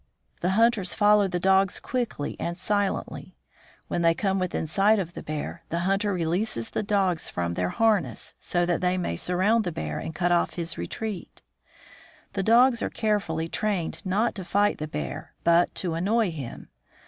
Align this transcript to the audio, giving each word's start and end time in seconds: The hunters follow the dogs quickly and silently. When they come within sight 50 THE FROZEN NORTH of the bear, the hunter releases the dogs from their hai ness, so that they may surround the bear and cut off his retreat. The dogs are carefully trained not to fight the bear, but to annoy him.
The 0.39 0.49
hunters 0.57 0.95
follow 0.95 1.27
the 1.27 1.39
dogs 1.39 1.79
quickly 1.79 2.35
and 2.39 2.57
silently. 2.57 3.37
When 3.87 4.01
they 4.01 4.15
come 4.15 4.39
within 4.39 4.65
sight 4.65 4.97
50 4.97 5.03
THE 5.03 5.03
FROZEN 5.03 5.05
NORTH 5.05 5.09
of 5.09 5.13
the 5.13 5.21
bear, 5.23 5.63
the 5.69 5.79
hunter 5.81 6.11
releases 6.11 6.69
the 6.71 6.81
dogs 6.81 7.29
from 7.29 7.53
their 7.53 7.69
hai 7.69 7.99
ness, 7.99 8.33
so 8.39 8.65
that 8.65 8.81
they 8.81 8.97
may 8.97 9.15
surround 9.15 9.63
the 9.63 9.71
bear 9.71 9.99
and 9.99 10.15
cut 10.15 10.31
off 10.31 10.55
his 10.55 10.75
retreat. 10.75 11.43
The 12.33 12.41
dogs 12.41 12.81
are 12.81 12.89
carefully 12.89 13.47
trained 13.47 14.03
not 14.03 14.33
to 14.33 14.43
fight 14.43 14.79
the 14.79 14.87
bear, 14.87 15.35
but 15.43 15.75
to 15.75 15.93
annoy 15.93 16.31
him. 16.31 16.69